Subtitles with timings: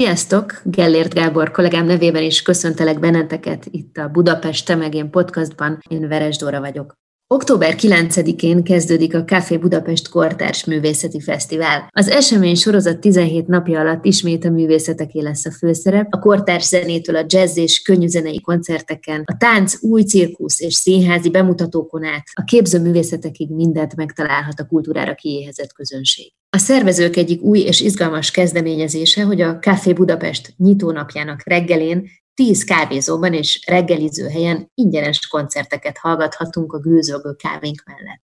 [0.00, 0.60] Sziasztok!
[0.64, 5.78] Gellért Gábor kollégám nevében is köszöntelek benneteket itt a Budapest Temegén podcastban.
[5.88, 6.94] Én Veres Dóra vagyok.
[7.26, 11.88] Október 9-én kezdődik a Café Budapest Kortárs Művészeti Fesztivál.
[11.90, 16.06] Az esemény sorozat 17 napja alatt ismét a művészeteké lesz a főszerep.
[16.10, 22.04] A kortárs zenétől a jazz és könnyűzenei koncerteken, a tánc, új cirkusz és színházi bemutatókon
[22.04, 26.32] át a képzőművészetekig mindent megtalálhat a kultúrára kiéhezett közönség.
[26.52, 33.34] A szervezők egyik új és izgalmas kezdeményezése, hogy a Café Budapest nyitónapjának reggelén tíz kávézóban
[33.34, 38.22] és reggeliző helyen ingyenes koncerteket hallgathatunk a gőzölgő kávénk mellett.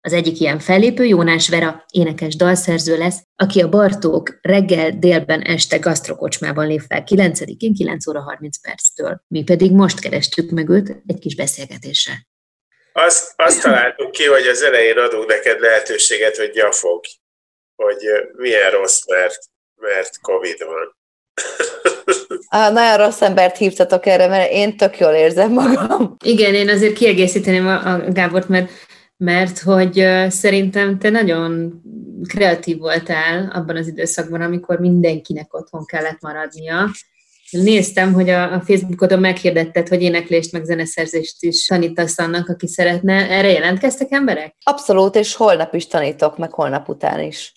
[0.00, 5.76] Az egyik ilyen fellépő Jónás Vera, énekes dalszerző lesz, aki a Bartók reggel, délben, este
[5.76, 9.22] gasztrokocsmában lép fel 9-én 9 óra 30 perctől.
[9.28, 12.12] Mi pedig most kerestük meg őt egy kis beszélgetésre.
[12.92, 17.08] Azt, azt találtuk ki, hogy az elején adunk neked lehetőséget, hogy gyafogj,
[17.76, 17.96] hogy
[18.36, 19.38] milyen rossz, mert,
[19.76, 20.96] mert Covid van.
[22.48, 26.16] Ah, nagyon rossz embert hívtatok erre, mert én tök jól érzem magam.
[26.24, 28.70] Igen, én azért kiegészíteném a, a Gábort, mert,
[29.16, 31.82] mert hogy szerintem te nagyon
[32.28, 36.90] kreatív voltál abban az időszakban, amikor mindenkinek otthon kellett maradnia.
[37.50, 43.28] Néztem, hogy a, a Facebookodon meghirdetted, hogy éneklést meg zeneszerzést is tanítasz annak, aki szeretne.
[43.28, 44.54] Erre jelentkeztek emberek?
[44.62, 47.52] Abszolút, és holnap is tanítok, meg holnap után is.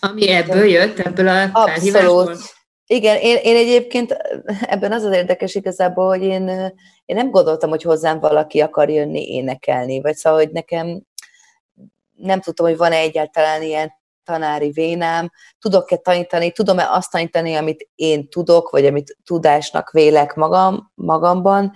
[0.00, 2.38] Ami ebből jött, ebből a Abszolút.
[2.86, 4.16] Igen, én, én egyébként
[4.60, 6.48] ebben az az érdekes igazából, hogy én,
[7.04, 11.02] én nem gondoltam, hogy hozzám valaki akar jönni énekelni, vagy szóval, hogy nekem
[12.16, 13.92] nem tudtam, hogy van-e egyáltalán ilyen
[14.24, 20.92] tanári vénám, tudok-e tanítani, tudom-e azt tanítani, amit én tudok, vagy amit tudásnak vélek magam,
[20.94, 21.72] magamban.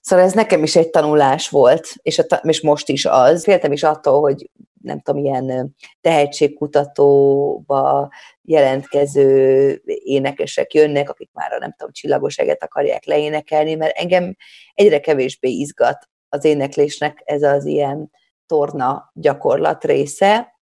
[0.00, 3.42] Szóval ez nekem is egy tanulás volt, és, a, és most is az.
[3.42, 4.50] Féltem is attól, hogy
[4.86, 8.08] nem tudom, ilyen tehetségkutatóba
[8.42, 14.36] jelentkező énekesek jönnek, akik már a nem tudom, csillagos eget akarják leénekelni, mert engem
[14.74, 18.10] egyre kevésbé izgat az éneklésnek ez az ilyen
[18.46, 20.54] torna gyakorlat része,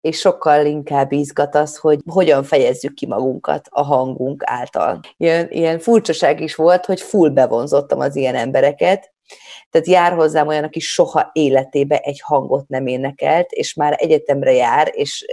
[0.00, 5.00] és sokkal inkább izgat az, hogy hogyan fejezzük ki magunkat a hangunk által.
[5.16, 9.11] Ilyen, ilyen furcsaság is volt, hogy full bevonzottam az ilyen embereket,
[9.72, 14.90] tehát jár hozzám olyan, aki soha életébe egy hangot nem énekelt, és már egyetemre jár,
[14.94, 15.24] és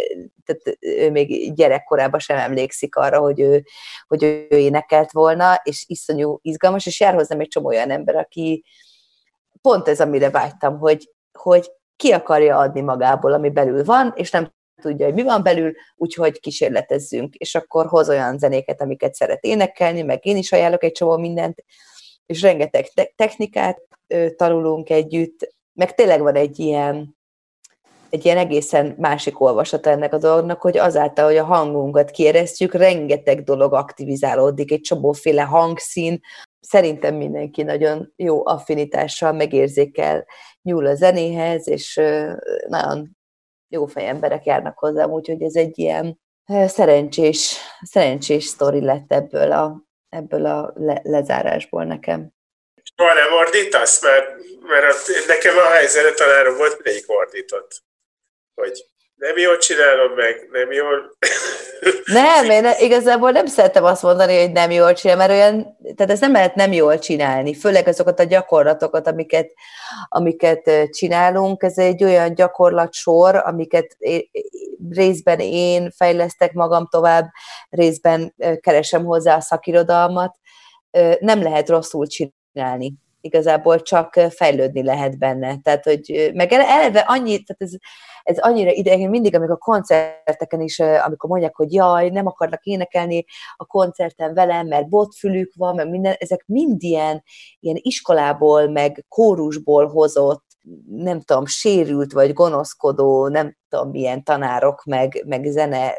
[0.45, 3.63] tehát ő még gyerekkorában sem emlékszik arra, hogy ő,
[4.07, 8.63] hogy ő énekelt volna, és iszonyú izgalmas, és jár hozzám egy csomó olyan ember, aki
[9.61, 14.53] pont ez, amire vágytam, hogy, hogy ki akarja adni magából, ami belül van, és nem
[14.81, 20.01] tudja, hogy mi van belül, úgyhogy kísérletezzünk, és akkor hoz olyan zenéket, amiket szeret énekelni,
[20.01, 21.63] meg én is ajánlok egy csomó mindent,
[22.29, 27.17] és rengeteg te- technikát ö, tanulunk együtt, meg tényleg van egy ilyen,
[28.09, 33.43] egy ilyen egészen másik olvasat ennek a dolognak, hogy azáltal, hogy a hangunkat kieresztjük, rengeteg
[33.43, 36.19] dolog aktivizálódik, egy csomóféle hangszín.
[36.59, 40.25] Szerintem mindenki nagyon jó affinitással megérzékel
[40.61, 42.01] nyúl a zenéhez, és
[42.67, 43.17] nagyon
[43.67, 46.19] jó fejemberek járnak hozzám, úgyhogy ez egy ilyen
[46.67, 52.33] szerencsés, szerencsés sztori lett ebből a, ebből a le- lezárásból nekem.
[52.95, 54.01] Soha nem ordítasz?
[54.01, 57.83] Mert, mert nekem a helyzet tanárom volt, mindegyik ordított.
[58.53, 58.85] Hogy
[59.19, 61.17] nem jól csinálom meg, nem jól...
[62.05, 66.19] Nem, én igazából nem szeretem azt mondani, hogy nem jól csinálom, mert olyan, tehát ez
[66.19, 69.51] nem lehet nem jól csinálni, főleg azokat a gyakorlatokat, amiket,
[70.07, 73.97] amiket csinálunk, ez egy olyan gyakorlatsor, amiket
[74.89, 77.25] részben én fejlesztek magam tovább,
[77.69, 80.35] részben keresem hozzá a szakirodalmat,
[81.19, 82.93] nem lehet rosszul csinálni.
[83.21, 85.57] Igazából csak fejlődni lehet benne.
[85.63, 87.71] Tehát, hogy meg eleve annyi, tehát ez,
[88.23, 93.25] ez annyira idegen, mindig, amikor koncerteken is, amikor mondják, hogy jaj, nem akarnak énekelni
[93.55, 97.23] a koncerten velem, mert botfülük van, meg minden, ezek mind ilyen,
[97.59, 100.43] ilyen iskolából, meg kórusból hozott,
[100.89, 105.95] nem tudom, sérült vagy gonoszkodó, nem tudom, milyen tanárok, meg, meg zene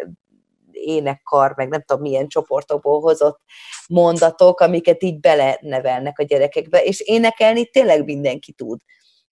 [0.72, 3.40] énekkar, meg nem tudom milyen csoportokból hozott
[3.88, 8.80] mondatok, amiket így belenevelnek a gyerekekbe, és énekelni tényleg mindenki tud.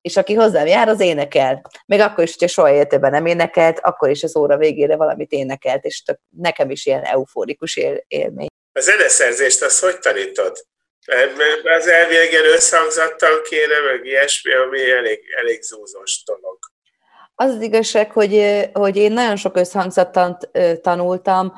[0.04, 1.70] És aki hozzám jár, az énekel.
[1.86, 5.84] Még akkor is, hogyha soha életében nem énekelt, akkor is az óra végére valamit énekelt,
[5.84, 8.46] és tök, nekem is ilyen eufórikus él, élmény.
[8.72, 10.56] A zeneszerzést azt hogy tanítod?
[11.78, 16.58] Az elvégén összhangzattal kéne, meg ilyesmi, ami elég, elég zúzós dolog.
[17.34, 20.50] Az az igazság, hogy, hogy én nagyon sok összhangzattant
[20.80, 21.52] tanultam,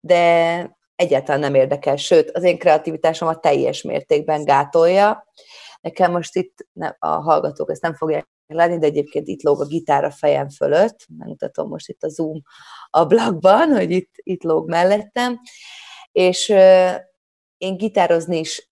[0.00, 5.28] de egyáltalán nem érdekel, sőt, az én kreativitásomat teljes mértékben gátolja.
[5.80, 9.66] Nekem most itt nem, a hallgatók ezt nem fogják látni, de egyébként itt lóg a
[9.66, 12.42] gitár a fejem fölött, megmutatom most itt a Zoom
[12.90, 15.40] ablakban, hogy itt, itt lóg mellettem,
[16.12, 16.96] és euh,
[17.58, 18.70] én gitározni is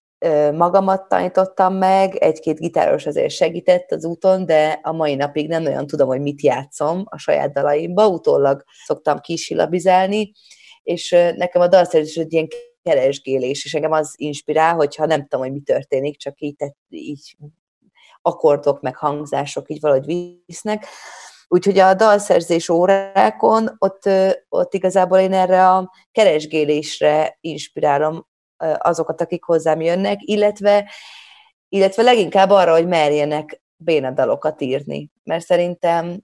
[0.53, 5.87] magamat tanítottam meg, egy-két gitáros azért segített az úton, de a mai napig nem nagyon
[5.87, 10.33] tudom, hogy mit játszom a saját dalaimba, utólag szoktam kisilabizálni,
[10.83, 12.49] és nekem a dalszerzés egy ilyen
[12.83, 16.57] keresgélés, és engem az inspirál, hogyha nem tudom, hogy mi történik, csak így,
[16.89, 17.37] így
[18.23, 20.87] akkordok, meg hangzások így valahogy visznek.
[21.49, 24.09] Úgyhogy a dalszerzés órákon ott,
[24.49, 28.27] ott igazából én erre a keresgélésre inspirálom
[28.79, 30.91] azokat, akik hozzám jönnek, illetve,
[31.69, 35.11] illetve leginkább arra, hogy merjenek bénadalokat írni.
[35.25, 36.21] Mert szerintem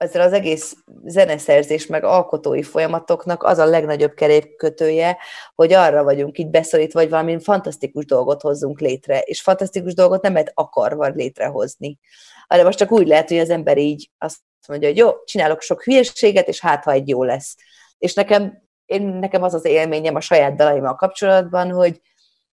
[0.00, 5.18] ezzel az egész zeneszerzés meg alkotói folyamatoknak az a legnagyobb kerékkötője,
[5.54, 10.32] hogy arra vagyunk itt beszorítva, hogy valami fantasztikus dolgot hozzunk létre, és fantasztikus dolgot nem
[10.32, 11.98] lehet akarva létrehozni.
[12.46, 14.38] Hanem most csak úgy lehet, hogy az ember így azt
[14.68, 17.56] mondja, hogy jó, csinálok sok hülyeséget, és hát, ha egy jó lesz.
[17.98, 22.00] És nekem, én, nekem az az élményem a saját dalaimmal kapcsolatban, hogy,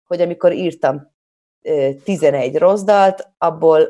[0.05, 1.13] hogy amikor írtam
[2.05, 3.89] 11 rossz dalt, abból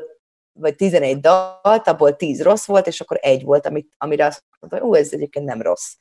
[0.59, 4.81] vagy 11 dalt, abból 10 rossz volt, és akkor egy volt, amit, amire azt mondtam,
[4.81, 5.93] hogy ú, ez egyébként nem rossz.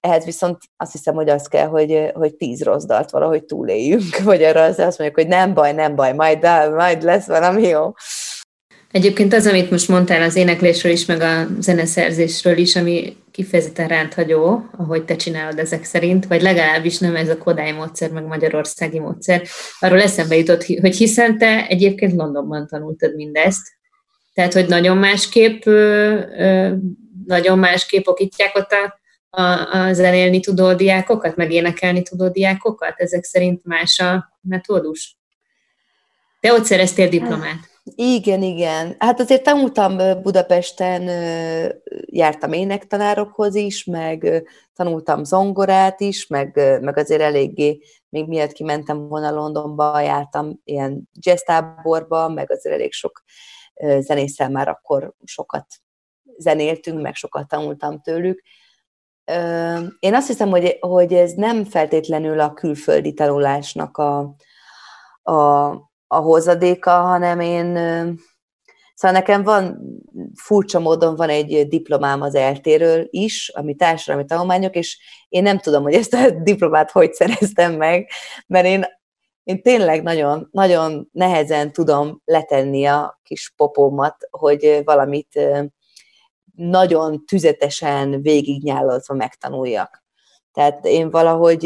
[0.00, 4.42] Ehhez viszont azt hiszem, hogy az kell, hogy, hogy 10 rossz dalt valahogy túléljünk, vagy
[4.42, 6.42] arra azt mondjuk, hogy nem baj, nem baj, majd,
[6.74, 7.92] majd lesz valami jó.
[8.90, 14.64] Egyébként az, amit most mondtál az éneklésről is, meg a zeneszerzésről is, ami kifejezetten rendhagyó,
[14.76, 19.42] ahogy te csinálod ezek szerint, vagy legalábbis nem ez a Kodály módszer, meg magyarországi módszer.
[19.80, 23.78] Arról eszembe jutott, hogy hiszen te egyébként Londonban tanultad mindezt,
[24.34, 25.64] tehát, hogy nagyon másképp,
[27.26, 29.00] nagyon másképp okítják ott a,
[29.42, 32.94] a, a zenélni tudó diákokat, meg énekelni tudó diákokat?
[32.96, 35.16] Ezek szerint más a metódus?
[36.40, 37.69] Te ott szereztél diplomát.
[37.94, 38.94] Igen, igen.
[38.98, 41.02] Hát azért tanultam Budapesten,
[42.06, 44.44] jártam énektanárokhoz is, meg
[44.74, 51.40] tanultam zongorát is, meg, meg azért eléggé, még miatt kimentem volna Londonba, jártam ilyen jazz
[51.40, 53.22] táborba, meg azért elég sok
[53.98, 55.66] zenésszel már akkor sokat
[56.36, 58.42] zenéltünk, meg sokat tanultam tőlük.
[59.98, 64.34] Én azt hiszem, hogy, hogy ez nem feltétlenül a külföldi tanulásnak a,
[65.22, 67.66] a, a hozadéka, hanem én,
[68.94, 69.78] szóval nekem van,
[70.34, 74.98] furcsa módon van egy diplomám az eltéről is, ami társadalmi tanulmányok, és
[75.28, 78.10] én nem tudom, hogy ezt a diplomát hogy szereztem meg,
[78.46, 78.84] mert én,
[79.42, 85.40] én tényleg nagyon, nagyon nehezen tudom letenni a kis popómat, hogy valamit
[86.54, 90.04] nagyon tüzetesen végignyálozva megtanuljak.
[90.52, 91.64] Tehát én valahogy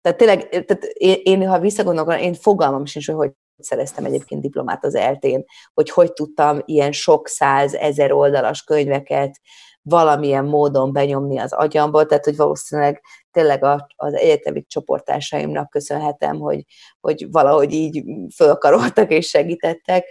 [0.00, 4.84] tehát tényleg, tehát én, én ha visszagondolok, én fogalmam sincs, hogy hogy szereztem egyébként diplomát
[4.84, 5.44] az eltén,
[5.74, 9.40] hogy hogy tudtam ilyen sok száz, ezer oldalas könyveket
[9.82, 13.00] valamilyen módon benyomni az agyamba, tehát hogy valószínűleg
[13.30, 13.64] tényleg
[13.96, 16.64] az egyetemi csoportársaimnak köszönhetem, hogy,
[17.00, 20.04] hogy valahogy így fölkaroltak és segítettek,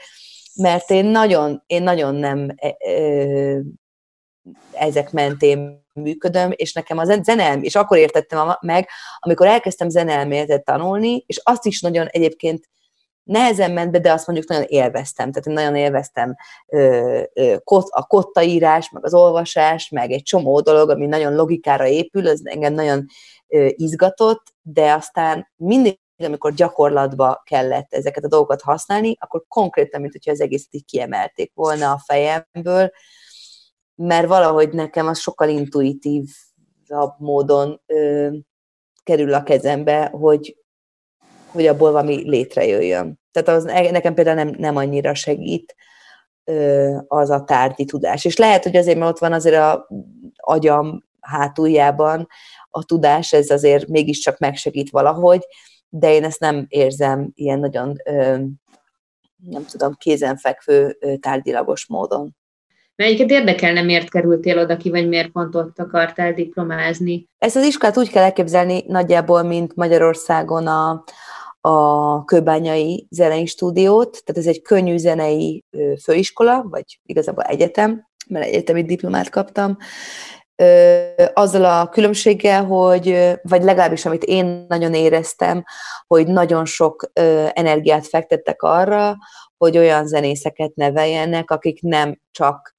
[0.55, 2.55] mert én nagyon, én nagyon nem
[4.71, 8.89] ezek mentén működöm, és nekem a zenelm, és akkor értettem meg,
[9.19, 12.69] amikor elkezdtem zenelméletet tanulni, és azt is nagyon egyébként
[13.23, 15.31] nehezen ment be, de azt mondjuk nagyon élveztem.
[15.31, 16.35] Tehát én nagyon élveztem
[16.67, 17.55] ö, ö,
[17.89, 22.73] a kottaírás, meg az olvasás, meg egy csomó dolog, ami nagyon logikára épül, az engem
[22.73, 23.05] nagyon
[23.47, 30.13] ö, izgatott, de aztán mindig amikor gyakorlatba kellett ezeket a dolgokat használni, akkor konkrétan, mint
[30.13, 32.91] hogyha az egészet így kiemelték volna a fejemből,
[34.01, 38.29] mert valahogy nekem az sokkal intuitívabb módon ö,
[39.03, 40.57] kerül a kezembe, hogy,
[41.51, 43.19] hogy abból valami létrejöjjön.
[43.31, 45.75] Tehát az nekem például nem, nem annyira segít
[46.43, 48.25] ö, az a tárgyi tudás.
[48.25, 49.87] És lehet, hogy azért, mert ott van azért a
[50.35, 52.27] agyam hátuljában
[52.69, 55.45] a tudás, ez azért mégiscsak megsegít valahogy,
[55.89, 58.37] de én ezt nem érzem ilyen nagyon, ö,
[59.49, 62.37] nem tudom, kézenfekvő tárgyilagos módon.
[62.99, 67.27] Melyiket érdekelne, miért kerültél oda ki, vagy miért pont ott akartál diplomázni?
[67.37, 71.03] Ezt az iskolát úgy kell elképzelni nagyjából, mint Magyarországon a,
[71.61, 75.63] a Kőbányai Zenei Stúdiót, tehát ez egy könnyű zenei
[76.03, 79.77] főiskola, vagy igazából egyetem, mert egyetemi diplomát kaptam,
[81.33, 85.63] azzal a különbséggel, hogy, vagy legalábbis amit én nagyon éreztem,
[86.07, 87.11] hogy nagyon sok
[87.53, 89.15] energiát fektettek arra,
[89.57, 92.77] hogy olyan zenészeket neveljenek, akik nem csak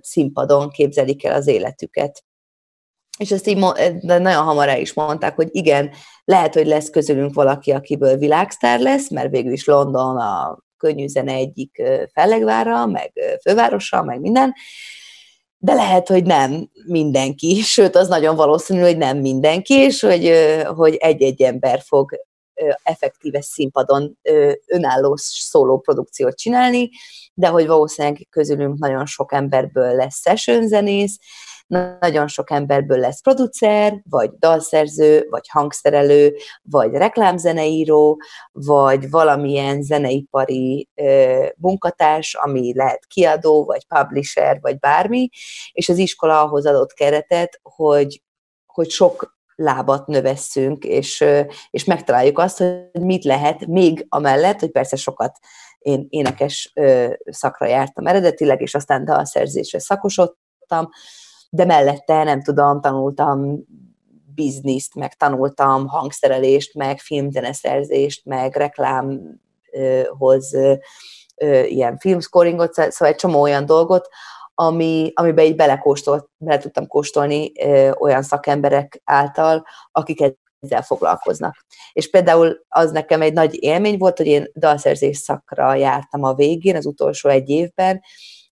[0.00, 2.24] színpadon képzelik el az életüket.
[3.18, 3.58] És ezt így
[4.00, 5.90] de nagyon hamar el is mondták, hogy igen,
[6.24, 11.32] lehet, hogy lesz közülünk valaki, akiből világsztár lesz, mert végül is London a könnyű zene
[11.32, 11.82] egyik
[12.12, 14.52] fellegvára, meg fővárosa, meg minden,
[15.58, 20.32] de lehet, hogy nem mindenki, sőt, az nagyon valószínű, hogy nem mindenki, és hogy,
[20.76, 22.10] hogy egy-egy ember fog
[22.82, 24.18] effektíve színpadon
[24.66, 26.90] önálló szóló produkciót csinálni,
[27.34, 31.18] de hogy valószínűleg közülünk nagyon sok emberből lesz session zenész,
[32.00, 38.20] nagyon sok emberből lesz producer, vagy dalszerző, vagy hangszerelő, vagy reklámzeneíró,
[38.52, 45.28] vagy valamilyen zeneipari ö, munkatárs, ami lehet kiadó, vagy publisher, vagy bármi,
[45.72, 48.22] és az iskola ahhoz adott keretet, hogy,
[48.66, 51.24] hogy sok lábat növesszünk, és,
[51.70, 55.38] és megtaláljuk azt, hogy mit lehet még amellett, hogy persze sokat
[55.78, 56.72] én énekes
[57.24, 60.88] szakra jártam eredetileg, és aztán dalszerzésre szakosodtam,
[61.50, 63.64] de mellette nem tudom, tanultam
[64.34, 70.56] bizniszt, meg tanultam hangszerelést, meg filmzeneszerzést, meg reklámhoz
[71.64, 74.08] ilyen filmscoringot, szóval egy csomó olyan dolgot,
[74.66, 81.54] ami, amiben így belekóstolt, bele tudtam kóstolni ö, olyan szakemberek által, akik ezzel foglalkoznak.
[81.92, 86.76] És például az nekem egy nagy élmény volt, hogy én dalszerzés szakra jártam a végén,
[86.76, 88.00] az utolsó egy évben,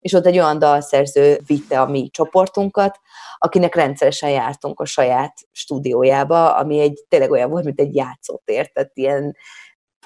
[0.01, 2.99] és ott egy olyan dalszerző vitte a mi csoportunkat,
[3.39, 8.91] akinek rendszeresen jártunk a saját stúdiójába, ami egy tényleg olyan volt, mint egy játszótér, tehát
[8.95, 9.37] ilyen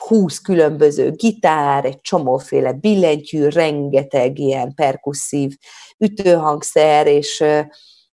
[0.01, 5.57] húsz különböző gitár, egy csomóféle billentyű, rengeteg ilyen perkusszív
[5.99, 7.45] ütőhangszer, és,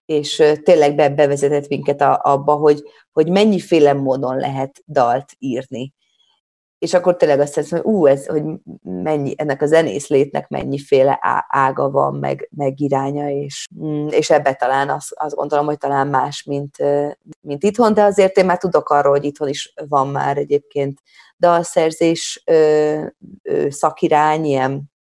[0.06, 5.96] és tényleg bevezetett minket abba, hogy, hogy mennyiféle módon lehet dalt írni
[6.80, 8.44] és akkor tényleg azt hiszem, hogy ú, ez, hogy
[8.82, 14.54] mennyi, ennek a zenész létnek mennyiféle ága van, meg, meg iránya, és, mm, és ebbe
[14.54, 16.78] talán azt, azt gondolom, hogy talán más, mint,
[17.42, 21.02] mint itthon, de azért én már tudok arról, hogy itthon is van már egyébként
[21.38, 23.06] dalszerzés ö,
[23.42, 24.96] ö, szakirány, ilyen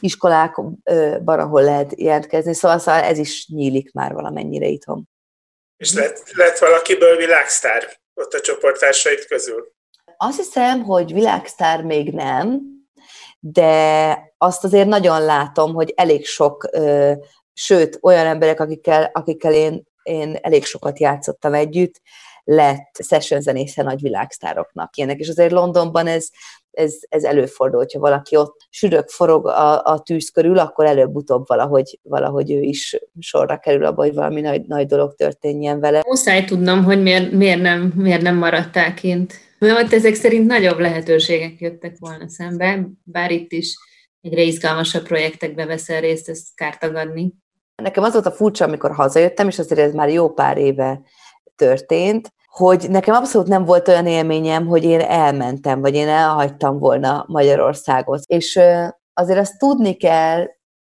[0.00, 5.08] iskolákban, ahol lehet jelentkezni, szóval, szóval ez is nyílik már valamennyire itthon.
[5.76, 9.73] És lett, lett valakiből világsztár ott a csoporttársait közül?
[10.26, 12.60] Azt hiszem, hogy világsztár még nem,
[13.40, 16.68] de azt azért nagyon látom, hogy elég sok,
[17.52, 22.00] sőt, olyan emberek, akikkel, akikkel én, én elég sokat játszottam együtt,
[22.44, 26.28] lett session zenésze nagy világsztároknak ilyenek, és azért Londonban ez,
[26.74, 31.98] ez, ez előfordul, hogyha valaki ott sűrök forog a, a tűz körül, akkor előbb-utóbb valahogy,
[32.02, 36.02] valahogy ő is sorra kerül abba, hogy valami nagy, nagy dolog történjen vele.
[36.06, 39.34] Muszáj tudnom, hogy miért, miért, nem, miért nem maradtál kint.
[39.58, 43.76] Mert ezek szerint nagyobb lehetőségek jöttek volna szembe, bár itt is
[44.20, 47.32] egyre izgalmasabb projektekbe veszel részt, ezt kár tagadni.
[47.82, 51.00] Nekem az volt a furcsa, amikor hazajöttem, és azért ez már jó pár éve
[51.56, 57.24] történt, hogy nekem abszolút nem volt olyan élményem, hogy én elmentem, vagy én elhagytam volna
[57.28, 58.22] Magyarországot.
[58.26, 58.60] És
[59.14, 60.46] azért azt tudni kell,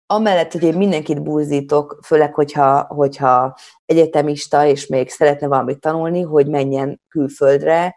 [0.06, 3.54] amellett, hogy én mindenkit búzítok, főleg, hogyha, hogyha
[3.86, 7.94] egyetemista, és még szeretne valamit tanulni, hogy menjen külföldre,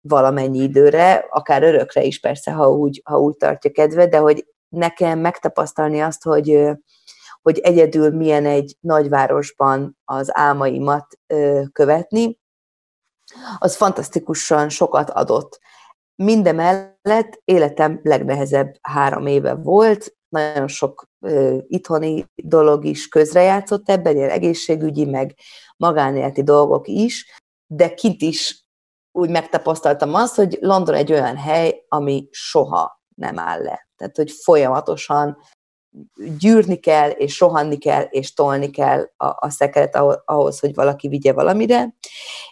[0.00, 5.18] valamennyi időre, akár örökre is persze, ha úgy, ha úgy tartja kedve, de hogy nekem
[5.18, 6.68] megtapasztalni azt, hogy,
[7.42, 11.06] hogy egyedül milyen egy nagyvárosban az álmaimat
[11.72, 12.38] követni,
[13.58, 15.58] az fantasztikusan sokat adott.
[16.14, 24.30] Mindemellett életem legnehezebb három éve volt, nagyon sok ö, itthoni dolog is közrejátszott ebben, ilyen
[24.30, 25.34] egészségügyi, meg
[25.76, 28.64] magánéleti dolgok is, de kint is
[29.12, 33.88] úgy megtapasztaltam azt, hogy London egy olyan hely, ami soha nem áll le.
[33.96, 35.38] Tehát, hogy folyamatosan
[36.38, 41.32] gyűrni kell, és rohanni kell, és tolni kell a, a szekeret ahhoz, hogy valaki vigye
[41.32, 41.94] valamire.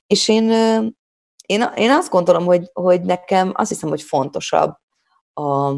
[0.07, 0.50] És én,
[1.47, 4.75] én, én azt gondolom, hogy, hogy nekem azt hiszem, hogy fontosabb
[5.33, 5.75] a,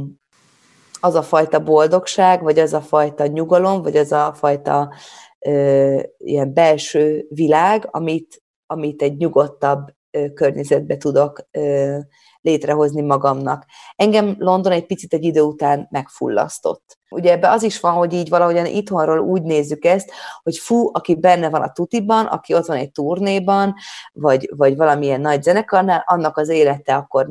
[1.00, 4.94] az a fajta boldogság, vagy az a fajta nyugalom, vagy az a fajta
[5.38, 11.98] ö, ilyen belső világ, amit, amit egy nyugodtabb ö, környezetbe tudok ö,
[12.40, 13.64] létrehozni magamnak.
[13.96, 18.28] Engem London egy picit egy idő után megfullasztott Ugye ebbe az is van, hogy így
[18.28, 20.10] valahogyan itthonról úgy nézzük ezt,
[20.42, 23.74] hogy fú, aki benne van a tutiban, aki ott van egy turnéban,
[24.12, 27.26] vagy, vagy valamilyen nagy zenekarnál, annak az élete akkor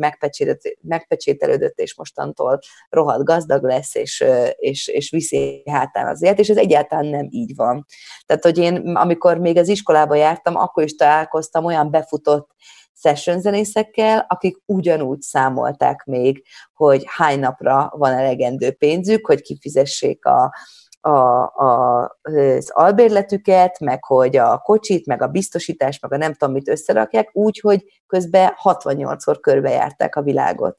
[0.81, 2.59] megpecsételődött, és mostantól
[2.89, 7.55] rohadt gazdag lesz, és, és, és viszi hátán az élet, és ez egyáltalán nem így
[7.55, 7.85] van.
[8.25, 12.49] Tehát, hogy én, amikor még az iskolába jártam, akkor is találkoztam olyan befutott
[12.99, 20.53] session zenészekkel, akik ugyanúgy számolták még, hogy hány napra van elegendő pénzük, hogy kifizessék a,
[21.01, 21.09] a,
[21.43, 26.67] a, az albérletüket, meg hogy a kocsit, meg a biztosítást, meg a nem tudom mit
[26.67, 30.77] összerakják, úgy, hogy közben 68-szor körbejárták a világot.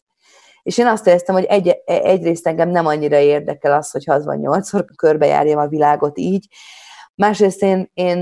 [0.63, 5.59] És én azt éreztem, hogy egy, egyrészt engem nem annyira érdekel az, hogy 68-szor körbejárjam
[5.59, 6.47] a világot így,
[7.15, 8.19] másrészt én, én,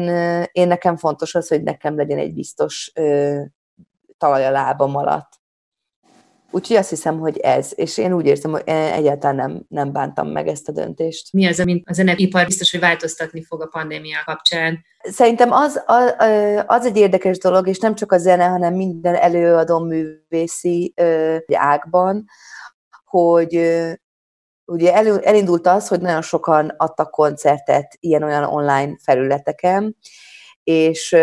[0.53, 2.93] én nekem fontos az, hogy nekem legyen egy biztos
[4.19, 5.29] talaj a lábam alatt.
[6.51, 10.49] Úgyhogy azt hiszem, hogy ez, és én úgy érzem, hogy egyáltalán nem, nem bántam meg
[10.49, 11.33] ezt a döntést.
[11.33, 14.85] Mi az, amit a zeneipar biztos, hogy változtatni fog a pandémia kapcsán?
[15.03, 16.15] Szerintem az, az,
[16.67, 20.95] az egy érdekes dolog, és nem csak a zene, hanem minden előadó művészi
[21.53, 22.25] ágban,
[23.05, 23.55] hogy
[24.65, 29.97] ugye elindult az, hogy nagyon sokan adtak koncertet ilyen-olyan online felületeken,
[30.69, 31.17] és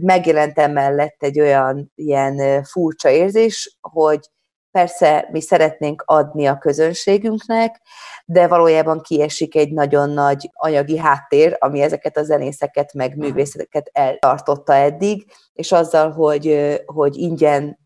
[0.00, 4.30] megjelent emellett egy olyan ilyen furcsa érzés, hogy
[4.70, 7.80] persze mi szeretnénk adni a közönségünknek,
[8.24, 14.74] de valójában kiesik egy nagyon nagy anyagi háttér, ami ezeket a zenészeket, meg művészeteket eltartotta
[14.74, 17.78] eddig, és azzal, hogy, hogy ingyen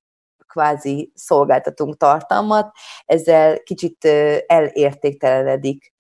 [0.47, 2.71] kvázi szolgáltatunk tartalmat,
[3.05, 4.05] ezzel kicsit
[4.47, 5.93] elértéktelenedik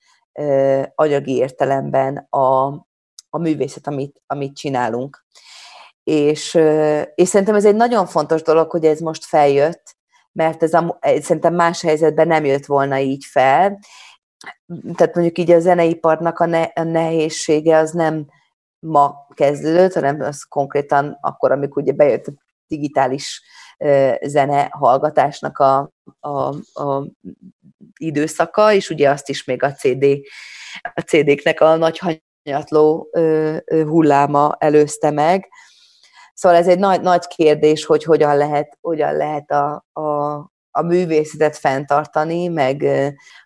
[0.94, 2.72] anyagi értelemben a,
[3.34, 5.24] a művészet, amit, amit csinálunk.
[6.04, 6.54] És,
[7.14, 9.96] és szerintem ez egy nagyon fontos dolog, hogy ez most feljött,
[10.32, 13.78] mert ez a, szerintem más helyzetben nem jött volna így fel.
[14.94, 18.26] Tehát mondjuk így a zeneiparnak a, ne, a nehézsége az nem
[18.78, 22.32] ma kezdődött, hanem az konkrétan akkor, amikor ugye bejött a
[22.66, 23.42] digitális
[24.22, 27.06] zene hallgatásnak a, a, a
[27.96, 30.04] időszaka, és ugye azt is még a CD,
[30.94, 31.98] a CD-knek a nagy
[32.42, 33.10] nyatló
[33.68, 35.48] hulláma előzte meg.
[36.34, 40.34] Szóval ez egy nagy, nagy kérdés, hogy hogyan lehet, hogyan lehet a, a,
[40.70, 42.84] a művészetet fenntartani, meg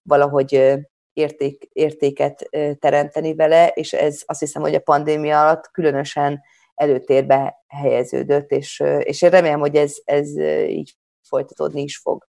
[0.03, 0.79] valahogy
[1.13, 6.41] érték, értéket teremteni vele, és ez azt hiszem, hogy a pandémia alatt különösen
[6.75, 10.37] előtérbe helyeződött, és, és én remélem, hogy ez, ez
[10.69, 10.97] így
[11.29, 12.29] folytatódni is fog.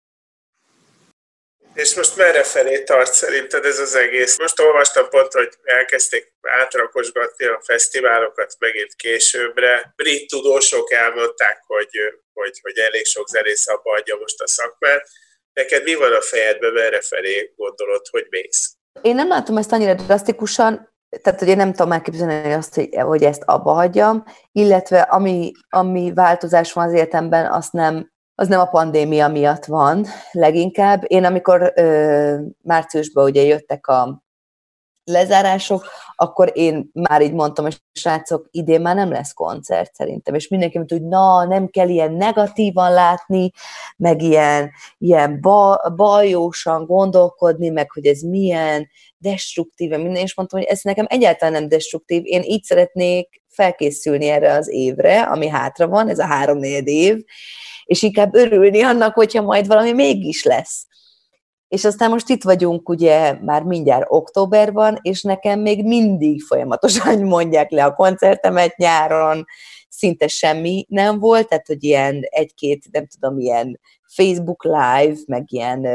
[1.82, 4.38] És most merre felé tart szerinted ez az egész?
[4.38, 9.92] Most olvastam pont, hogy elkezdték átrakosgatni a fesztiválokat megint későbbre.
[9.96, 11.88] Brit tudósok elmondták, hogy,
[12.32, 15.08] hogy, hogy elég sok zenész abba adja most a szakmát.
[15.52, 18.76] Neked mi van a fejedben, merre felé gondolod, hogy mész?
[19.02, 23.22] Én nem látom ezt annyira drasztikusan, tehát hogy én nem tudom elképzelni azt, hogy, hogy
[23.22, 28.64] ezt abba hagyjam, illetve ami, ami változás van az életemben, azt nem az nem a
[28.64, 31.02] pandémia miatt van leginkább.
[31.06, 34.22] Én amikor ö, márciusban ugye jöttek a
[35.04, 35.84] lezárások,
[36.16, 40.76] akkor én már így mondtam, hogy srácok, idén már nem lesz koncert szerintem, és mindenki
[40.76, 43.50] mondta, hogy na, nem kell ilyen negatívan látni,
[43.96, 50.68] meg ilyen, ilyen ba, bajósan gondolkodni, meg hogy ez milyen destruktív, minden, és mondtam, hogy
[50.68, 56.08] ez nekem egyáltalán nem destruktív, én így szeretnék felkészülni erre az évre, ami hátra van,
[56.08, 57.16] ez a három év,
[57.84, 60.86] és inkább örülni annak, hogyha majd valami mégis lesz.
[61.68, 67.70] És aztán most itt vagyunk ugye már mindjárt októberban, és nekem még mindig folyamatosan mondják
[67.70, 69.44] le a koncertemet nyáron,
[69.88, 75.86] szinte semmi nem volt, tehát hogy ilyen egy-két, nem tudom, ilyen Facebook Live, meg ilyen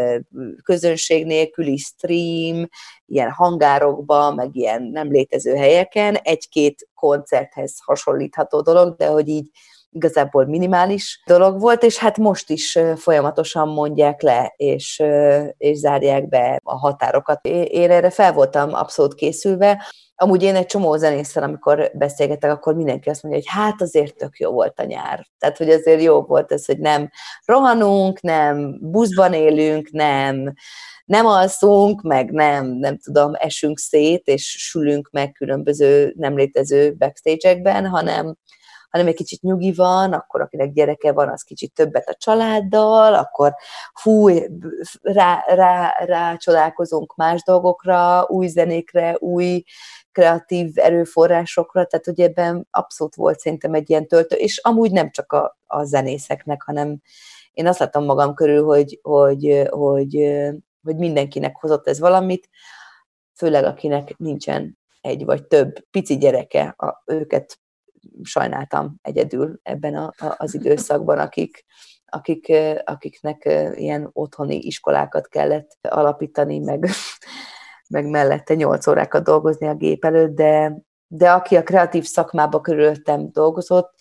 [0.63, 2.69] közönség nélküli stream,
[3.05, 9.49] ilyen hangárokba, meg ilyen nem létező helyeken, egy-két koncerthez hasonlítható dolog, de hogy így
[9.93, 15.03] igazából minimális dolog volt, és hát most is folyamatosan mondják le, és,
[15.57, 17.45] és zárják be a határokat.
[17.47, 19.83] Én erre fel voltam abszolút készülve,
[20.15, 24.37] Amúgy én egy csomó zenésszel, amikor beszélgetek, akkor mindenki azt mondja, hogy hát azért tök
[24.37, 25.27] jó volt a nyár.
[25.37, 27.09] Tehát, hogy azért jó volt ez, hogy nem
[27.45, 30.53] rohanunk, nem buszban élünk, nem,
[31.05, 37.87] nem alszunk, meg nem, nem tudom, esünk szét, és sülünk meg különböző nem létező backstage-ekben,
[37.87, 38.35] hanem,
[38.93, 43.53] hanem egy kicsit nyugi van, akkor akinek gyereke van, az kicsit többet a családdal, akkor
[44.03, 44.29] hú,
[45.01, 49.63] rá, rá, rá csodálkozunk más dolgokra, új zenékre, új
[50.11, 55.31] kreatív erőforrásokra, tehát hogy ebben abszolút volt szerintem egy ilyen töltő, és amúgy nem csak
[55.31, 57.01] a, a zenészeknek, hanem
[57.51, 60.41] én azt látom magam körül, hogy, hogy, hogy,
[60.83, 62.49] hogy mindenkinek hozott ez valamit,
[63.35, 67.59] főleg akinek nincsen egy vagy több pici gyereke, a, őket
[68.23, 71.65] sajnáltam egyedül ebben a, a, az időszakban, akik,
[72.05, 72.51] akik,
[72.83, 76.89] akiknek ilyen otthoni iskolákat kellett alapítani, meg,
[77.89, 83.31] meg mellette nyolc órákat dolgozni a gép előtt, de, de aki a kreatív szakmába körülöttem
[83.31, 83.93] dolgozott,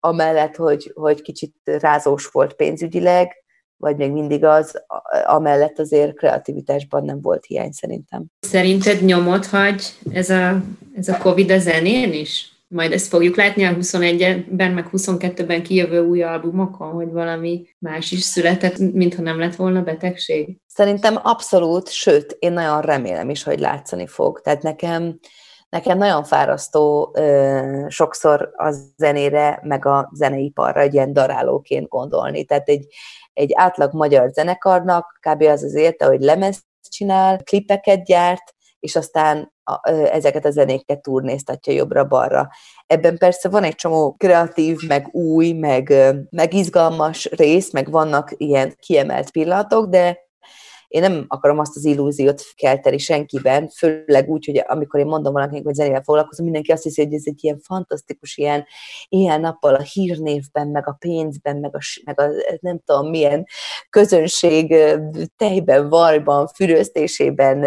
[0.00, 3.40] amellett, hogy, hogy kicsit rázós volt pénzügyileg,
[3.76, 4.84] vagy még mindig az,
[5.24, 8.24] amellett azért kreativitásban nem volt hiány szerintem.
[8.40, 10.62] Szerinted nyomot hagy ez a,
[10.94, 12.59] ez a Covid a zenén is?
[12.72, 18.20] Majd ezt fogjuk látni a 21-ben, meg 22-ben kijövő új albumokon, hogy valami más is
[18.20, 20.56] született, mintha nem lett volna betegség?
[20.66, 24.40] Szerintem abszolút, sőt, én nagyon remélem is, hogy látszani fog.
[24.40, 25.18] Tehát nekem,
[25.68, 32.44] nekem nagyon fárasztó ö, sokszor a zenére, meg a zeneiparra egy ilyen darálóként gondolni.
[32.44, 32.86] Tehát egy,
[33.32, 35.42] egy átlag magyar zenekarnak kb.
[35.42, 39.52] az az érte, hogy lemezt csinál, klipeket gyárt, és aztán
[40.12, 42.48] ezeket a zenéket turnéztatja jobbra-balra.
[42.86, 45.94] Ebben persze van egy csomó kreatív, meg új, meg,
[46.30, 50.18] meg izgalmas rész, meg vannak ilyen kiemelt pillanatok, de
[50.90, 55.64] én nem akarom azt az illúziót kelteni senkiben, főleg úgy, hogy amikor én mondom valakinek,
[55.64, 58.66] hogy zenével foglalkozom, mindenki azt hiszi, hogy ez egy ilyen fantasztikus, ilyen
[59.08, 62.28] ilyen nappal a hírnévben, meg a pénzben, meg a, meg a
[62.60, 63.46] nem tudom milyen
[63.90, 64.74] közönség
[65.36, 67.66] tejben, vajban, füröztésében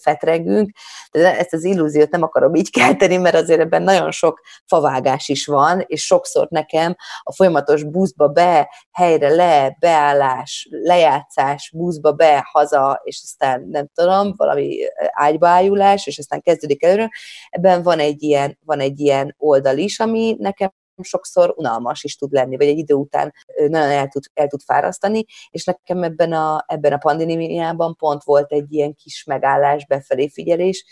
[0.00, 0.70] fetrengünk.
[1.10, 5.46] De ezt az illúziót nem akarom így kelteni, mert azért ebben nagyon sok favágás is
[5.46, 13.00] van, és sokszor nekem a folyamatos buszba be, helyre le, beállás, lejátszás, buszba be, haza,
[13.04, 14.76] és aztán nem tudom, valami
[15.12, 17.10] ágybaájulás, és aztán kezdődik előre.
[17.50, 22.32] Ebben van egy ilyen, van egy ilyen oldal is, ami nekem sokszor unalmas is tud
[22.32, 23.32] lenni, vagy egy idő után
[23.68, 28.52] nagyon el tud, el tud fárasztani, és nekem ebben a, ebben a pandémiában pont volt
[28.52, 30.84] egy ilyen kis megállás, befelé figyelés,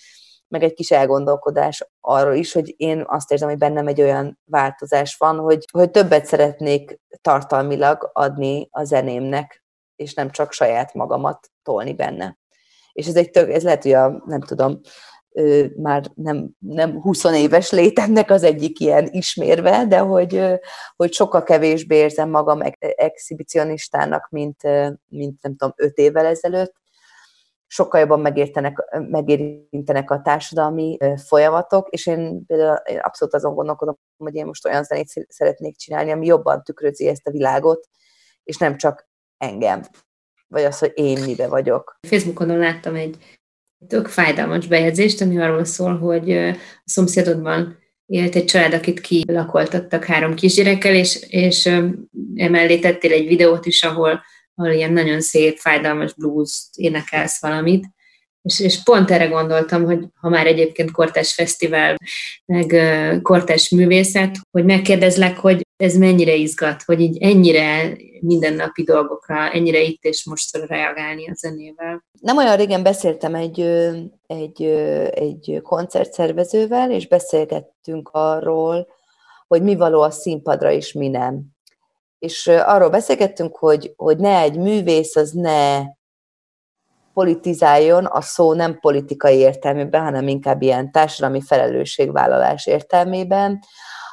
[0.48, 5.16] meg egy kis elgondolkodás arról is, hogy én azt érzem, hogy bennem egy olyan változás
[5.16, 9.64] van, hogy, hogy többet szeretnék tartalmilag adni a zenémnek,
[9.96, 12.38] és nem csak saját magamat tolni benne.
[12.92, 14.80] És ez egy tök, ez lehet, hogy a, nem tudom,
[15.76, 20.44] már nem, nem 20 éves létemnek az egyik ilyen ismérve, de hogy,
[20.96, 24.62] hogy sokkal kevésbé érzem magam exhibicionistának, mint,
[25.08, 26.80] mint nem tudom, 5 évvel ezelőtt.
[27.66, 28.76] Sokkal jobban megértenek,
[29.08, 34.84] megérintenek a társadalmi folyamatok, és én például én abszolút azon gondolkodom, hogy én most olyan
[34.84, 37.88] zenét szeretnék csinálni, ami jobban tükrözi ezt a világot,
[38.44, 39.82] és nem csak engem,
[40.52, 41.98] vagy az, hogy én mibe vagyok.
[42.08, 43.16] Facebookon láttam egy
[43.88, 50.34] tök fájdalmas bejegyzést, ami arról szól, hogy a szomszédodban élt egy család, akit kilakoltattak három
[50.34, 51.66] kisgyerekkel, és, és
[52.34, 54.22] emellé tettél egy videót is, ahol,
[54.54, 57.86] ahol ilyen nagyon szép, fájdalmas blues énekelsz valamit,
[58.42, 61.96] és, és pont erre gondoltam, hogy ha már egyébként kortás fesztivál,
[62.46, 62.76] meg
[63.22, 70.02] kortás művészet, hogy megkérdezlek, hogy ez mennyire izgat, hogy így ennyire mindennapi dolgokra, ennyire itt
[70.02, 72.04] és most reagálni a zenével.
[72.20, 73.60] Nem olyan régen beszéltem egy,
[74.26, 74.62] egy,
[75.14, 78.86] egy koncertszervezővel, és beszélgettünk arról,
[79.48, 81.42] hogy mi való a színpadra, és mi nem.
[82.18, 85.80] És arról beszélgettünk, hogy, hogy ne egy művész, az ne
[87.14, 93.58] politizáljon a szó nem politikai értelmében, hanem inkább ilyen társadalmi felelősségvállalás értelmében,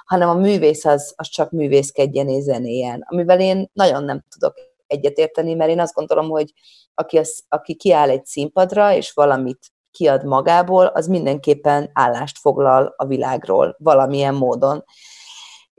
[0.06, 4.54] hanem a művész az, az csak művészkedjen és zenéjen, amivel én nagyon nem tudok
[4.88, 6.54] egyetérteni, mert én azt gondolom, hogy
[6.94, 9.60] aki, az, aki kiáll egy színpadra, és valamit
[9.92, 14.84] kiad magából, az mindenképpen állást foglal a világról valamilyen módon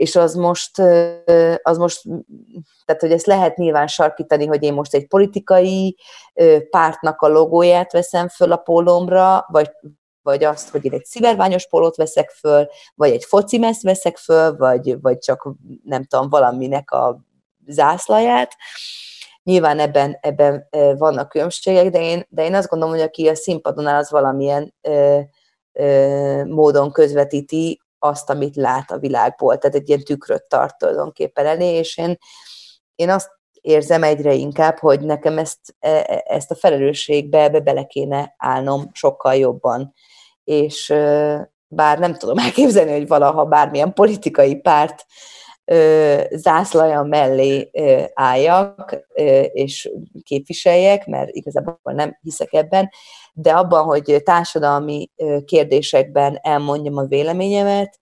[0.00, 0.78] és az most,
[1.62, 2.02] az most,
[2.84, 5.96] tehát hogy ezt lehet nyilván sarkítani, hogy én most egy politikai
[6.70, 9.70] pártnak a logóját veszem föl a pólómra, vagy,
[10.22, 15.00] vagy azt, hogy én egy szivárványos pólót veszek föl, vagy egy focimeszt veszek föl, vagy,
[15.00, 17.24] vagy csak nem tudom, valaminek a
[17.66, 18.54] zászlaját.
[19.42, 23.86] Nyilván ebben, ebben vannak különbségek, de én, de én azt gondolom, hogy aki a színpadon
[23.86, 25.20] áll, az valamilyen ö,
[25.72, 31.74] ö, módon közvetíti azt, amit lát a világból, tehát egy ilyen tükröt tart tulajdonképpen elé,
[31.74, 32.18] és én,
[32.94, 37.84] én azt érzem egyre inkább, hogy nekem ezt, e, e, ezt a felelősségbe be bele
[37.84, 39.92] kéne állnom sokkal jobban.
[40.44, 40.94] És
[41.66, 45.06] bár nem tudom elképzelni, hogy valaha bármilyen politikai párt
[46.30, 47.70] zászlaja mellé
[48.14, 48.96] álljak,
[49.52, 49.90] és
[50.22, 52.90] képviseljek, mert igazából nem hiszek ebben,
[53.42, 55.11] de abban, hogy társadalmi
[55.44, 57.98] kérdésekben elmondjam a véleményemet,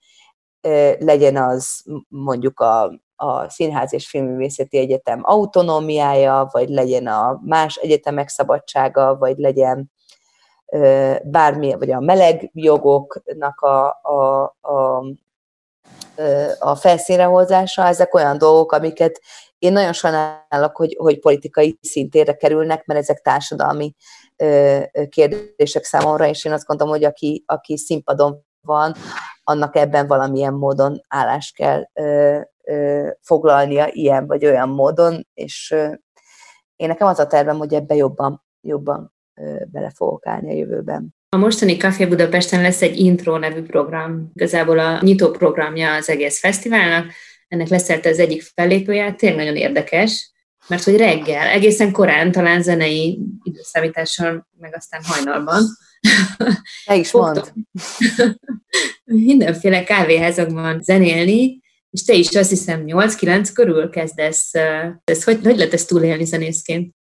[0.99, 8.29] legyen az mondjuk a, a Színház és Filmművészeti Egyetem autonómiája, vagy legyen a más egyetemek
[8.29, 9.91] szabadsága, vagy legyen
[11.23, 15.05] bármi, vagy a meleg jogoknak a, a, a,
[16.59, 17.29] a felszínre
[17.77, 19.21] ezek olyan dolgok, amiket
[19.59, 23.95] én nagyon sajnálok, hogy, hogy politikai szintére kerülnek, mert ezek társadalmi
[25.09, 28.95] kérdések számomra, és én azt gondolom, hogy aki, aki színpadon van,
[29.43, 35.93] annak ebben valamilyen módon állást kell ö, ö, foglalnia ilyen vagy olyan módon, és ö,
[36.77, 41.17] én nekem az a tervem, hogy ebbe jobban, jobban ö, bele fogok állni a jövőben.
[41.29, 46.41] A mostani Café Budapesten lesz egy intro nevű program, igazából a nyitó programja az egész
[46.41, 47.13] fesztiválnak,
[47.49, 50.33] ennek lesz az egyik fellépője, tényleg nagyon érdekes,
[50.67, 55.63] mert hogy reggel, egészen korán, talán zenei időszámítással, meg aztán hajnalban.
[56.85, 57.53] Te is mond.
[59.05, 64.55] mindenféle kávéházakban zenélni, és te is azt hiszem 8-9 körül kezdesz.
[65.05, 66.95] Ez hogy, hogy lehet ezt túlélni zenészként?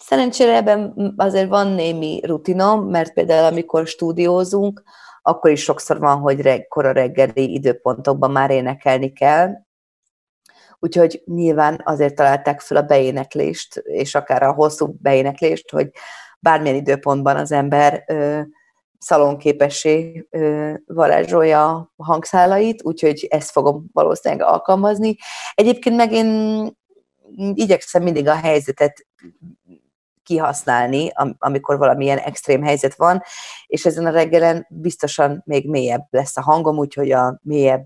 [0.00, 4.82] Szerencsére ebben azért van némi rutinom, mert például amikor stúdiózunk,
[5.22, 9.48] akkor is sokszor van, hogy reg, kora reggeli időpontokban már énekelni kell,
[10.82, 15.90] úgyhogy nyilván azért találták fel a beéneklést, és akár a hosszú beéneklést, hogy
[16.40, 18.40] bármilyen időpontban az ember ö,
[18.98, 25.16] szalonképessé ö, varázsolja a hangszálait, úgyhogy ezt fogom valószínűleg alkalmazni.
[25.54, 26.70] Egyébként meg én
[27.54, 29.06] igyekszem mindig a helyzetet
[30.22, 33.22] kihasználni, amikor valamilyen extrém helyzet van,
[33.66, 37.84] és ezen a reggelen biztosan még mélyebb lesz a hangom, úgyhogy a mélyebb,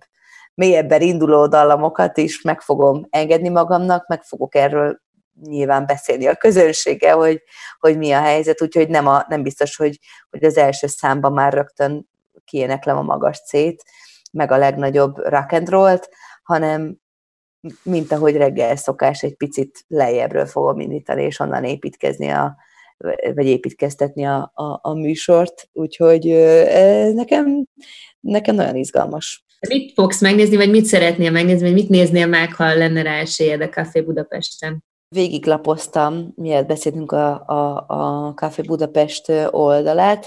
[0.57, 5.01] mélyebben induló dallamokat is meg fogom engedni magamnak, meg fogok erről
[5.43, 7.43] nyilván beszélni a közönsége, hogy,
[7.79, 9.99] hogy mi a helyzet, úgyhogy nem, a, nem biztos, hogy,
[10.31, 12.09] hogy az első számban már rögtön
[12.45, 13.85] kiéneklem a magas C-t,
[14.33, 16.09] meg a legnagyobb rock and roll-t,
[16.43, 16.99] hanem
[17.83, 22.57] mint ahogy reggel szokás, egy picit lejjebbről fogom indítani, és onnan építkezni a,
[23.35, 26.25] vagy építkeztetni a, a, a műsort, úgyhogy
[27.15, 27.67] nekem,
[28.21, 29.46] nekem nagyon izgalmas.
[29.69, 33.61] Mit fogsz megnézni, vagy mit szeretnél megnézni, vagy mit néznél meg, ha lenne rá esélyed
[33.61, 34.85] a Café Budapesten?
[35.09, 40.27] Végiglapoztam, miért beszéltünk a, a, a Café Budapest oldalát,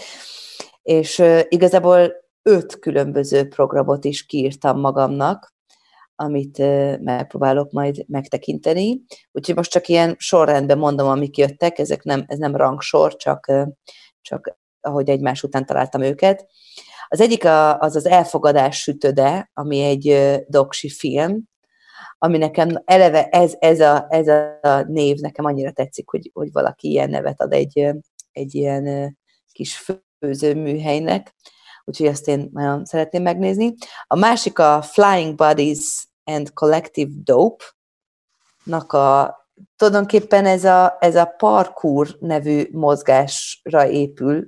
[0.82, 2.14] és igazából
[2.44, 5.54] öt különböző programot is kiírtam magamnak,
[6.16, 6.58] amit
[7.02, 9.02] megpróbálok majd megtekinteni.
[9.32, 13.52] Úgyhogy most csak ilyen sorrendben mondom, amik jöttek, ezek nem, ez nem rangsor, csak,
[14.22, 16.48] csak ahogy egymás után találtam őket.
[17.08, 21.44] Az egyik a, az az Elfogadás sütöde, ami egy doksi film,
[22.18, 26.90] ami nekem eleve ez, ez, a, ez a név nekem annyira tetszik, hogy, hogy valaki
[26.90, 27.90] ilyen nevet ad egy,
[28.32, 29.18] egy ilyen
[29.52, 29.86] kis
[30.20, 31.36] főzőműhelynek,
[31.86, 33.74] úgyhogy ezt én nagyon szeretném megnézni.
[34.08, 37.66] A másik a Flying Bodies and Collective Dope,
[38.64, 39.38] nak a
[39.76, 42.68] tulajdonképpen ez a, ez a parkour nevű
[43.64, 44.48] mozgásra épül,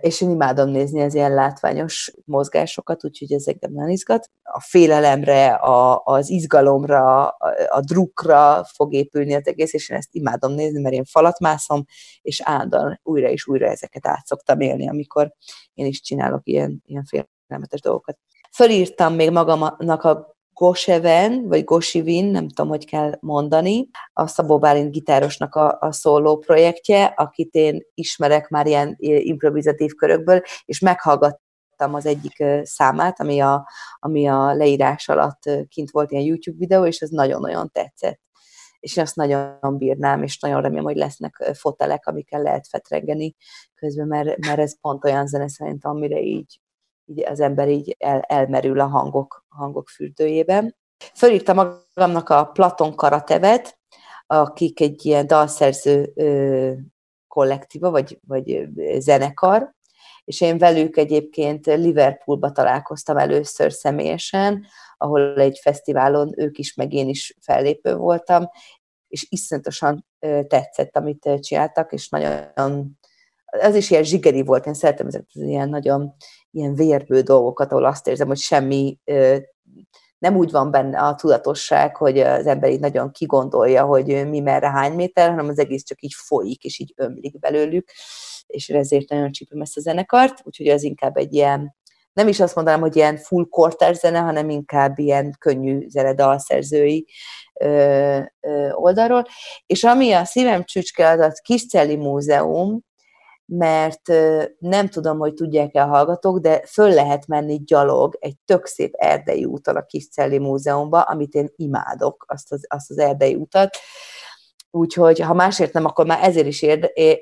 [0.00, 4.30] és én imádom nézni az ilyen látványos mozgásokat, úgyhogy ez engem nagyon izgat.
[4.42, 10.14] A félelemre, a, az izgalomra, a, a drukra fog épülni az egész, és én ezt
[10.14, 11.84] imádom nézni, mert én falat mászom,
[12.22, 15.32] és állandóan újra és újra ezeket át szoktam élni, amikor
[15.74, 18.18] én is csinálok ilyen, ilyen félelmetes dolgokat.
[18.52, 24.92] Fölírtam még magamnak a Goseven, vagy Gosivin, nem tudom, hogy kell mondani, a Szabó Bálint
[24.92, 32.06] gitárosnak a, a szóló projektje, akit én ismerek már ilyen improvizatív körökből, és meghallgattam az
[32.06, 37.08] egyik számát, ami a, ami a leírás alatt kint volt ilyen YouTube videó, és ez
[37.08, 38.20] nagyon-nagyon tetszett.
[38.80, 43.34] És én azt nagyon bírnám, és nagyon remélem, hogy lesznek fotelek, amikkel lehet fetrengeni
[43.74, 46.60] közben, mert, mert ez pont olyan zene szerintem, amire így
[47.04, 50.76] így az ember így el, elmerül a hangok, hangok fürdőjében.
[51.14, 53.78] Fölírtam magamnak a Platon Karatevet,
[54.26, 56.12] akik egy ilyen dalszerző
[57.28, 59.74] kollektíva, vagy, vagy zenekar,
[60.24, 67.08] és én velük egyébként Liverpoolba találkoztam először személyesen, ahol egy fesztiválon ők is, meg én
[67.08, 68.48] is fellépő voltam,
[69.08, 70.06] és iszonyatosan
[70.46, 72.98] tetszett, amit csináltak, és nagyon,
[73.44, 76.14] az is ilyen zsigeri volt, én szeretem ezeket az ilyen nagyon
[76.52, 78.98] ilyen vérbő dolgokat, ahol azt érzem, hogy semmi
[80.18, 84.70] nem úgy van benne a tudatosság, hogy az ember így nagyon kigondolja, hogy mi merre
[84.70, 87.90] hány méter, hanem az egész csak így folyik, és így ömlik belőlük,
[88.46, 91.74] és ezért nagyon csípem ezt a zenekart, úgyhogy az inkább egy ilyen,
[92.12, 97.06] nem is azt mondanám, hogy ilyen full kortárs zene, hanem inkább ilyen könnyű zene dalszerzői
[97.60, 99.26] ö, ö, oldalról.
[99.66, 102.80] És ami a szívem csücske, az a Kiscelli Múzeum,
[103.54, 104.08] mert
[104.58, 109.44] nem tudom, hogy tudják-e a hallgatók, de föl lehet menni gyalog egy tök szép erdei
[109.44, 113.76] úton a Kiscelli Múzeumba, amit én imádok, azt az, azt az erdei utat,
[114.74, 116.62] Úgyhogy ha másért nem, akkor már ezért is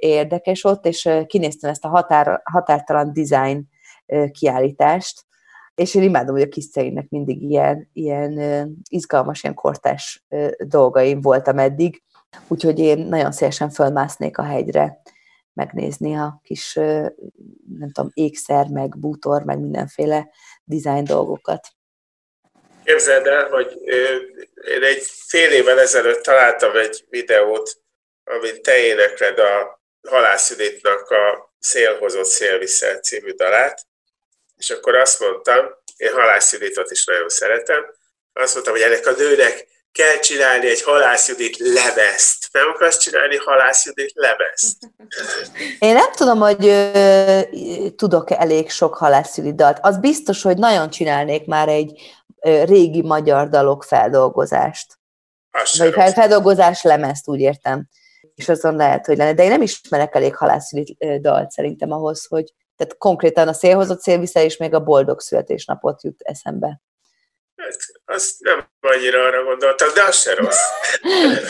[0.00, 3.68] érdekes ott, és kinéztem ezt a határ, határtalan design
[4.30, 5.24] kiállítást,
[5.74, 8.38] és én imádom, hogy a Kiszceinek mindig ilyen, ilyen
[8.88, 10.26] izgalmas, ilyen kortás
[10.58, 12.02] dolgaim voltam eddig,
[12.48, 15.00] úgyhogy én nagyon szélesen fölmásznék a hegyre
[15.52, 16.74] megnézni a kis,
[17.78, 20.28] nem tudom, ékszer, meg bútor, meg mindenféle
[20.64, 21.66] design dolgokat.
[22.84, 23.78] Képzeld el, hogy
[24.66, 27.76] én egy fél évvel ezelőtt találtam egy videót,
[28.24, 33.86] amit te énekled a Halászjuditnak a Szélhozott Szélviszel című dalát,
[34.56, 37.94] és akkor azt mondtam, én Halászjuditot is nagyon szeretem,
[38.32, 42.48] azt mondtam, hogy ennek a nőnek kell csinálni egy halászjudit lemezt.
[42.52, 44.78] Nem akarsz csinálni halászjudit lemezt?
[45.88, 47.40] Én nem tudom, hogy ö,
[47.96, 49.78] tudok elég sok halászjudit dalt.
[49.80, 52.00] Az biztos, hogy nagyon csinálnék már egy
[52.40, 54.98] ö, régi magyar dalok feldolgozást.
[55.78, 57.88] Vagy fel, feldolgozás lemezt, úgy értem.
[58.34, 59.34] És azon lehet, hogy lenne.
[59.34, 64.44] De én nem ismerek elég halászjudit dalt szerintem ahhoz, hogy tehát konkrétan a szélhozott szélviszel
[64.44, 66.80] és még a boldog születésnapot jut eszembe.
[68.10, 70.60] Azt nem annyira arra gondoltam, de az se rossz.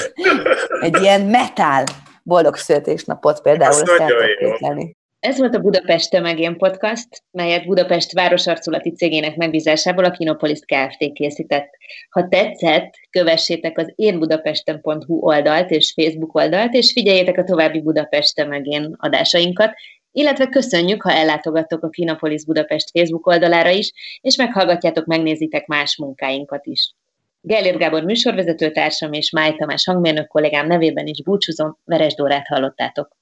[0.86, 1.84] Egy ilyen metal
[2.22, 3.72] boldog születésnapot például.
[3.72, 4.88] Az nagyon jó.
[5.20, 11.12] Ez volt a Budapest Tömegén Podcast, melyet Budapest városarculati cégének megbízásából a Kinopolis Kft.
[11.12, 11.68] készített.
[12.10, 18.94] Ha tetszett, kövessétek az énbudapesten.hu oldalt és Facebook oldalt, és figyeljétek a további Budapest Tömegén
[18.98, 19.74] adásainkat,
[20.12, 26.66] illetve köszönjük, ha ellátogattok a Kinopolis Budapest Facebook oldalára is, és meghallgatjátok, megnézitek más munkáinkat
[26.66, 26.94] is.
[27.40, 33.19] Gellért Gábor műsorvezetőtársam és Máj Tamás hangmérnök kollégám nevében is búcsúzom, Veres Dórát hallottátok.